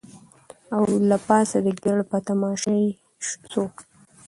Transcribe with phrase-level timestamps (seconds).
[0.75, 2.81] او له پاسه د ګیدړ په تماشې
[3.51, 3.63] سو